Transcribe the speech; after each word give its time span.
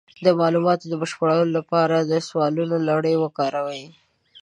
د 0.25 0.27
معلوماتو 0.39 0.85
د 0.89 0.93
بشپړولو 1.01 1.51
لپاره 1.57 1.95
د 2.01 2.13
سوالونو 2.27 2.75
لړۍ 2.89 3.15
وکاروئ. 3.19 3.83